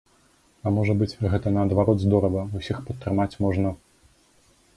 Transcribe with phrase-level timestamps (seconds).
[0.69, 3.69] А можа быць, гэта наадварот здорава, усіх падтрымаць можна?